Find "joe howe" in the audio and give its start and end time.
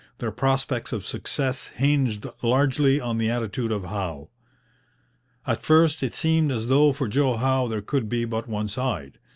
7.07-7.67